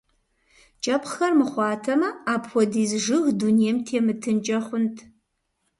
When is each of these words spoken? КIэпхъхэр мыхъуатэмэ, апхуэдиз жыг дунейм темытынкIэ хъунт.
КIэпхъхэр 0.83 1.31
мыхъуатэмэ, 1.39 2.09
апхуэдиз 2.33 2.91
жыг 3.03 3.25
дунейм 3.39 3.77
темытынкIэ 3.85 4.57
хъунт. 4.65 4.97